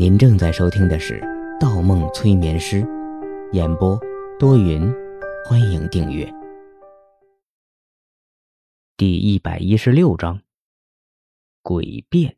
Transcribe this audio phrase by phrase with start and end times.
[0.00, 1.20] 您正在收听的是
[1.60, 2.80] 《盗梦催眠师》，
[3.52, 4.00] 演播
[4.38, 4.90] 多云，
[5.44, 6.26] 欢迎订阅。
[8.96, 10.40] 第一百一十六章，
[11.62, 12.34] 诡辩。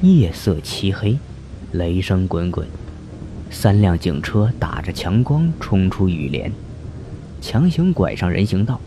[0.00, 1.18] 夜色漆黑，
[1.72, 2.66] 雷声滚滚，
[3.50, 6.50] 三辆警车打着强光冲出雨帘，
[7.42, 8.80] 强行拐上人行道。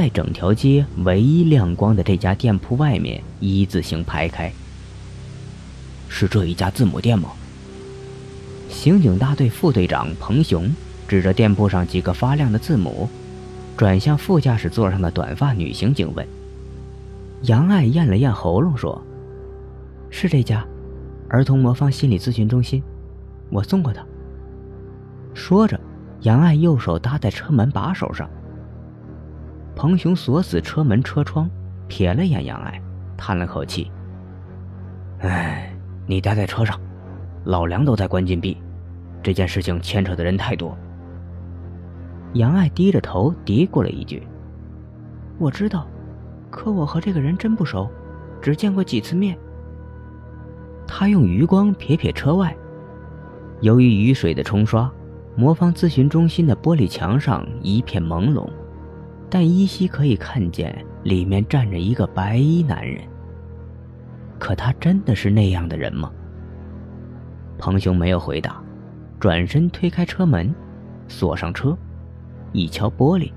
[0.00, 4.50] 在整条街唯一亮光的这家店铺外面，一字形排开。
[6.08, 7.32] 是这一家字母店吗？
[8.70, 10.74] 刑警大队副队长彭雄
[11.06, 13.10] 指着店铺上几个发亮的字母，
[13.76, 16.26] 转向副驾驶座上的短发女刑警问
[17.44, 18.98] ：“杨爱咽了咽喉咙说
[20.08, 20.66] ：‘是这家，
[21.28, 22.82] 儿童魔方心理咨询中心，
[23.50, 24.02] 我送过他。’
[25.34, 25.78] 说着，
[26.22, 28.26] 杨爱右手搭在车门把手上。”
[29.80, 31.48] 彭雄锁死车门车窗，
[31.88, 32.78] 瞥了眼杨爱，
[33.16, 33.90] 叹了口气
[35.24, 35.74] ：“哎，
[36.06, 36.78] 你待在车上，
[37.44, 38.58] 老梁都在关禁闭，
[39.22, 40.76] 这件事情牵扯的人太多。”
[42.36, 44.22] 杨爱低着头嘀咕了一句
[45.40, 45.86] ：“我知道，
[46.50, 47.88] 可我和这个人真不熟，
[48.42, 49.34] 只见过几次面。”
[50.86, 52.54] 他用余光瞥瞥车外，
[53.62, 54.92] 由于雨水的冲刷，
[55.36, 58.46] 魔方咨询中心的玻璃墙上一片朦胧。
[59.30, 63.00] 但依稀可以看见里面站着一个白衣男人。
[64.38, 66.10] 可他真的是那样的人吗？
[67.58, 68.60] 彭雄没有回答，
[69.20, 70.52] 转身推开车门，
[71.06, 71.76] 锁上车，
[72.52, 73.30] 一敲玻璃，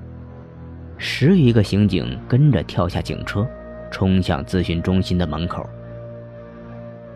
[0.97, 3.45] 十余个刑警跟着跳下警车，
[3.91, 5.69] 冲向咨询中心的门口。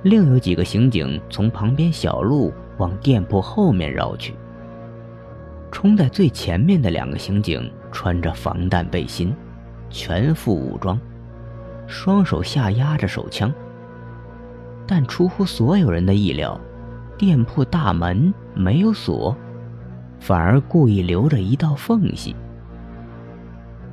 [0.04, 4.36] 另有几个刑警从旁边小路往店铺后面绕去。
[5.72, 9.36] 冲在最前面的两个刑警穿着防弹背心，
[9.90, 11.02] 全副武装，
[11.88, 13.52] 双手下压着手枪。
[14.86, 16.62] 但出乎所有人的意料，
[17.18, 19.36] 店铺大门没有锁，
[20.20, 22.36] 反而故意留着一道缝隙。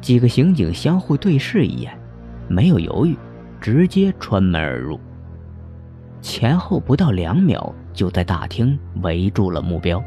[0.02, 1.98] 几个刑警相互对视一眼，
[2.46, 3.16] 没有犹豫，
[3.58, 5.00] 直接穿门而入。
[6.20, 10.04] 前后不到两秒，就在大厅围住了目标。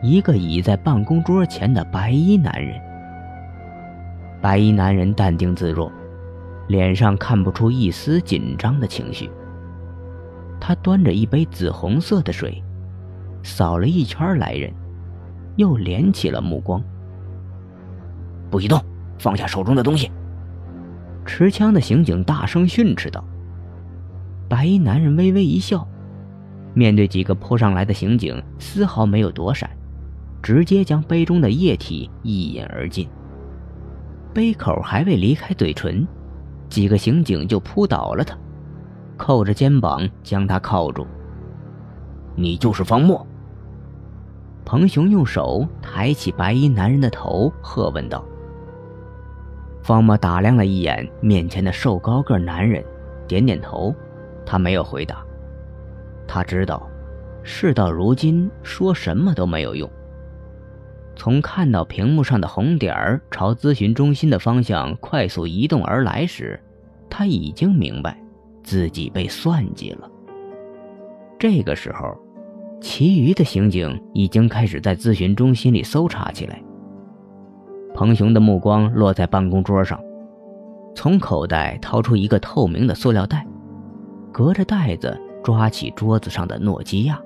[0.00, 2.80] 一个倚在办公桌前的白衣男人。
[4.40, 5.90] 白衣男人淡定自若，
[6.68, 9.28] 脸上看不出一丝紧张的情绪。
[10.60, 12.62] 他端着一杯紫红色的水，
[13.42, 14.72] 扫了一圈来人，
[15.56, 16.82] 又敛起了目光。
[18.50, 18.80] 不许动，
[19.18, 20.10] 放下手中的东西！
[21.26, 23.22] 持枪的刑警大声训斥道。
[24.48, 25.86] 白衣男人微微一笑，
[26.72, 29.68] 面对几个扑上来的刑警，丝毫没有躲闪。
[30.42, 33.08] 直接将杯中的液体一饮而尽。
[34.32, 36.06] 杯口还未离开嘴唇，
[36.68, 38.36] 几个刑警就扑倒了他，
[39.16, 41.06] 扣着肩膀将他铐住。
[42.36, 43.26] 你就是方墨。
[44.64, 48.24] 彭雄用手抬起白衣男人的头，喝问道。
[49.82, 52.84] 方墨打量了一眼面前的瘦高个男人，
[53.26, 53.94] 点点头，
[54.44, 55.24] 他没有回答。
[56.26, 56.86] 他知道，
[57.42, 59.90] 事到如今说什么都没有用。
[61.18, 66.58] 从看到屏幕上的红点儿朝咨询中心的方向快速移动而来时，
[67.10, 68.16] 他已经明白
[68.62, 70.08] 自己被算计了。
[71.36, 72.16] 这个时候，
[72.80, 76.62] 其余的刑警已经开始在咨询中心里搜查起来。
[77.94, 80.00] 彭雄的目光落在办公桌上，
[80.94, 83.44] 从口袋掏出一个透明的塑料袋，
[84.32, 87.20] 隔着袋子抓起桌子上的诺基亚，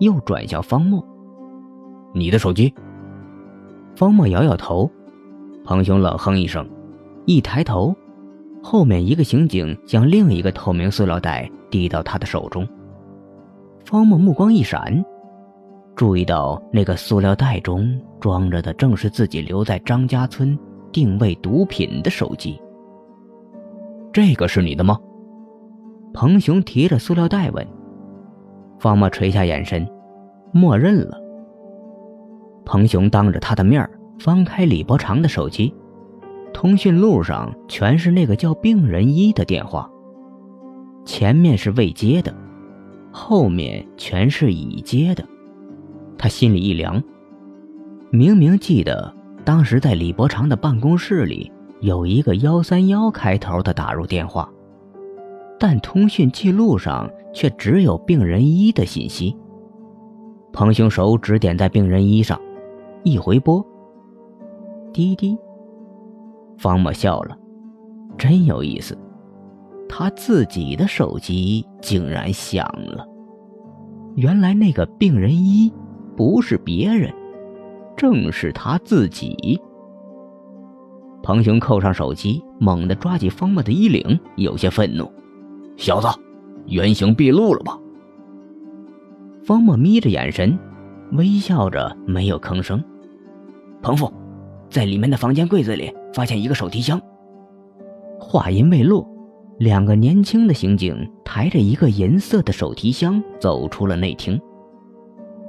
[0.00, 1.06] 又转向方墨
[2.14, 2.72] ：“你的手机。”
[3.94, 4.90] 方墨摇摇头，
[5.64, 6.68] 彭雄冷哼一声，
[7.26, 7.94] 一抬头，
[8.62, 12.66] 后面一个刑警将另一个透明塑料袋递到他的手中。
[13.84, 15.04] 方墨目光一闪，
[15.94, 20.58] 注意到那个塑料袋中装着的正是自己留在张家村
[20.90, 22.60] 定位毒品的手机。
[24.12, 24.98] 这个是你的吗？
[26.14, 27.66] 彭雄提着塑料袋问。
[28.78, 29.86] 方墨垂下眼神，
[30.52, 31.21] 默认了。
[32.64, 33.88] 彭雄当着他的面
[34.18, 35.74] 翻开李伯常的手机，
[36.54, 39.90] 通讯录上全是那个叫病人一的电话。
[41.04, 42.32] 前面是未接的，
[43.10, 45.24] 后面全是已接的。
[46.16, 47.02] 他心里一凉，
[48.10, 49.12] 明明记得
[49.44, 51.50] 当时在李伯常的办公室里
[51.80, 54.48] 有一个幺三幺开头的打入电话，
[55.58, 59.36] 但通讯记录上却只有病人一的信息。
[60.52, 62.40] 彭雄手指点在病人一上。
[63.04, 63.64] 一回拨，
[64.92, 65.36] 滴滴。
[66.56, 67.36] 方墨笑了，
[68.16, 68.96] 真有意思。
[69.88, 73.06] 他自己的手机竟然响了。
[74.14, 75.72] 原来那个病人一
[76.16, 77.12] 不是别人，
[77.96, 79.60] 正是他自己。
[81.22, 85.10] 彭雄扣上手机，猛地抓起方墨的衣领，有些愤怒
[85.76, 86.06] ：“小子，
[86.66, 87.78] 原形毕露了吧？”
[89.44, 90.58] 方墨眯着眼神，
[91.12, 92.82] 微笑着没有吭声。
[93.82, 94.10] 彭父，
[94.70, 97.00] 在里面的房间柜子里发现一个手提箱。
[98.20, 99.04] 话音未落，
[99.58, 104.40] 两个年轻的刑警抬着一个银色的手提箱走出了内厅。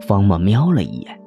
[0.01, 1.21] 方墨瞄了一眼，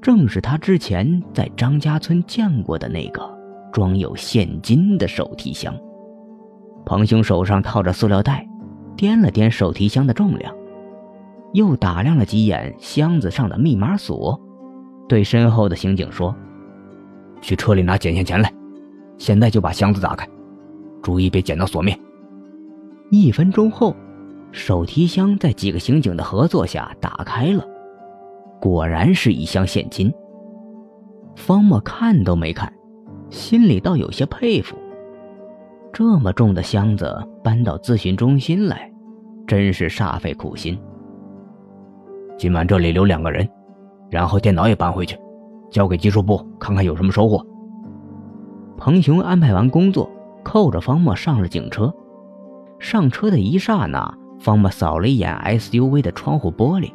[0.00, 3.22] 正是他之前在张家村见过的那个
[3.70, 5.72] 装有现金的手提箱。
[6.86, 8.48] 彭兄手上套着塑料袋，
[8.96, 10.54] 掂了掂手提箱的重量，
[11.52, 14.40] 又打量了几眼箱子上的密码锁，
[15.08, 16.34] 对身后的刑警说
[17.40, 18.52] ：“去车里拿捡现钱来，
[19.18, 20.28] 现在就把箱子打开。”
[21.02, 21.96] 注意别捡到锁面。
[23.10, 23.94] 一分钟后，
[24.50, 27.64] 手提箱在几个刑警的合作下打开了，
[28.60, 30.12] 果然是一箱现金。
[31.36, 32.72] 方墨看都没看，
[33.30, 34.76] 心里倒有些佩服。
[35.92, 38.92] 这么重的箱子搬到咨询中心来，
[39.46, 40.76] 真是煞费苦心。
[42.36, 43.48] 今晚这里留两个人，
[44.10, 45.18] 然后电脑也搬回去，
[45.70, 47.44] 交给技术部看看有什么收获。
[48.76, 50.10] 彭雄安排完工作。
[50.48, 51.92] 扣着方墨上了警车，
[52.78, 56.92] 上车的一刹那，方墨扫了一眼 SUV 的窗户玻璃，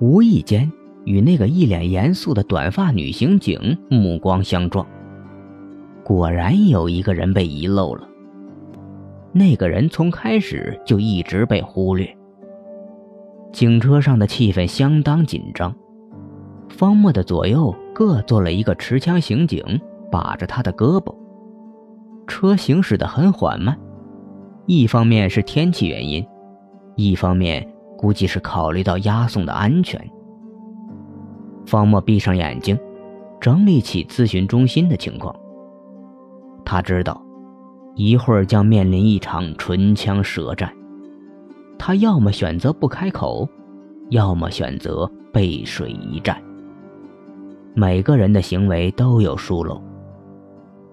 [0.00, 0.72] 无意间
[1.04, 4.86] 与那个一脸严肃的短发女刑警目光相撞。
[6.02, 8.08] 果然有一个人被遗漏了，
[9.30, 12.08] 那个人从开始就一直被忽略。
[13.52, 15.76] 警车上的气氛相当紧张，
[16.76, 19.62] 方墨的左右各坐了一个持枪刑警，
[20.10, 21.14] 把着他的胳膊。
[22.26, 23.78] 车行驶得很缓慢，
[24.66, 26.26] 一方面是天气原因，
[26.96, 27.64] 一方面
[27.96, 30.00] 估计是考虑到押送的安全。
[31.64, 32.76] 方墨闭上眼睛，
[33.40, 35.34] 整理起咨询中心的情况。
[36.64, 37.22] 他知道，
[37.94, 40.72] 一会儿将面临一场唇枪舌战。
[41.78, 43.48] 他要么选择不开口，
[44.10, 46.36] 要么选择背水一战。
[47.74, 49.82] 每个人的行为都有疏漏。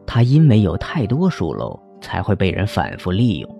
[0.05, 3.57] 他因为有太多疏漏，才会被人反复利用。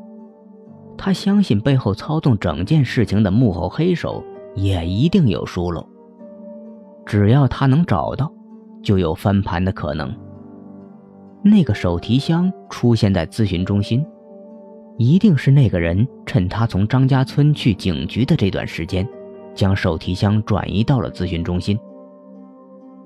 [0.98, 4.24] 他相信背后操纵整件事情的幕后黑手
[4.56, 5.88] 也一定有疏漏。
[7.06, 8.32] 只要他能找到，
[8.84, 10.14] 就有翻盘的可能。
[11.44, 14.06] 那个手提箱出现在咨询中心，
[14.98, 19.08] 一定是那个人趁他从张家村去警局的这段时间，
[19.56, 21.80] 将手提箱转移到了咨询中心。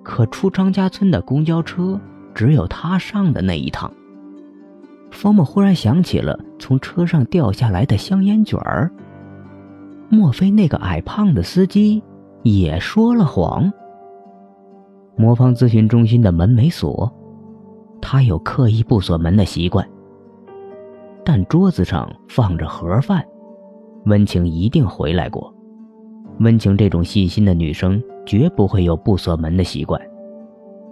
[0.06, 2.00] 可出张家村的公交车。
[2.36, 3.90] 只有他上的那一趟。
[5.10, 8.92] 方墨忽然想起了从车上掉下来的香烟卷儿。
[10.10, 12.04] 莫非那个矮胖的司机
[12.44, 13.72] 也说了谎？
[15.16, 17.10] 魔方咨询中心的门没锁，
[18.02, 19.88] 他有刻意不锁门的习惯。
[21.24, 23.26] 但桌子上放着盒饭，
[24.08, 25.55] 温情一定回来过。
[26.40, 30.00] 温情这种细心的女生绝不会有不锁门的习惯。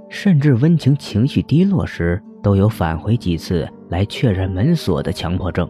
[0.09, 5.69] 甚至温情情绪低落时，都有返回几次来确认门锁的强迫症。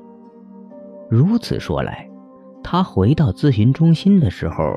[1.10, 2.10] 如此说来，
[2.62, 4.76] 他回到咨询中心的时候，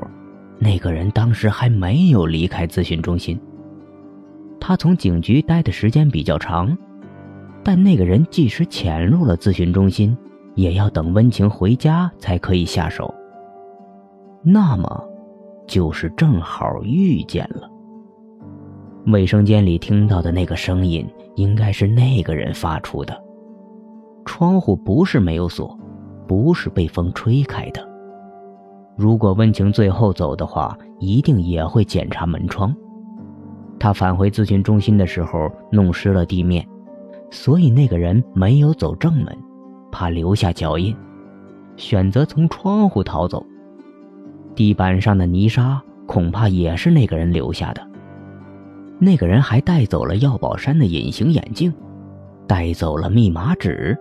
[0.59, 3.39] 那个人当时还没有离开咨询中心。
[4.59, 6.77] 他从警局待的时间比较长，
[7.63, 10.17] 但那个人即使潜入了咨询中心，
[10.55, 13.13] 也要等温情回家才可以下手。
[14.49, 15.03] 那么，
[15.67, 17.69] 就是正好遇见了。
[19.07, 23.21] 卫生间里听到的那个声音，应该是那个人发出的。
[24.23, 25.77] 窗户不是没有锁，
[26.25, 27.85] 不是被风吹开的。
[28.95, 32.73] 如果温情最后走的话，一定也会检查门窗。
[33.77, 36.65] 他返回咨询中心的时候弄湿了地面，
[37.29, 39.37] 所以那个人没有走正门，
[39.91, 40.95] 怕留下脚印，
[41.75, 43.45] 选择从窗户逃走。
[44.57, 47.87] 地板上的泥沙恐怕也是那个人留下的。
[48.97, 51.71] 那个人还带走了药宝山的隐形眼镜，
[52.47, 53.95] 带走了密码纸。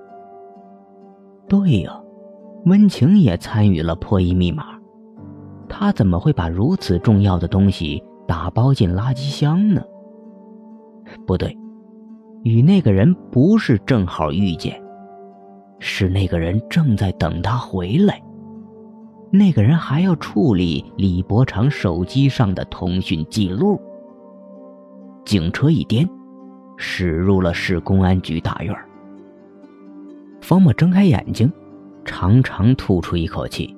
[1.46, 2.00] 对呀，
[2.64, 4.64] 温情也参与了破译密码，
[5.68, 9.82] 他怎么会把如此重要的东西打包进垃圾箱呢？
[11.26, 11.54] 不对，
[12.44, 14.82] 与那个人不是正好遇见，
[15.80, 18.18] 是那个人正在等他回来。
[19.30, 23.80] 那个人还要处理李伯常手机上的通讯记录。
[25.24, 26.08] 警车一颠，
[26.76, 28.74] 驶入了市公安局大院。
[30.40, 31.52] 方默睁开眼睛，
[32.04, 33.76] 长长吐出一口气。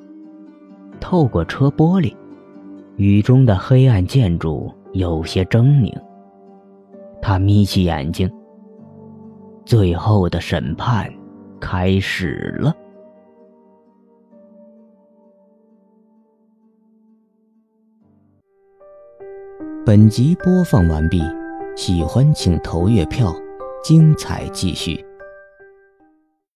[1.00, 2.14] 透过车玻璃，
[2.96, 5.92] 雨中的黑暗建筑有些狰狞。
[7.22, 8.30] 他眯起眼睛。
[9.64, 11.10] 最后的审判
[11.60, 12.74] 开始了。
[19.88, 21.18] 本集播放完毕，
[21.74, 23.34] 喜欢请投月票，
[23.82, 25.02] 精彩继续。